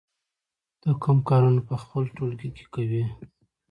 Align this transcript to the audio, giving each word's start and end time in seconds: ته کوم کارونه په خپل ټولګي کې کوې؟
ته 0.81 0.89
کوم 1.03 1.17
کارونه 1.29 1.61
په 1.69 1.75
خپل 1.81 2.03
ټولګي 2.15 2.49
کې 2.55 2.65
کوې؟ 2.73 3.03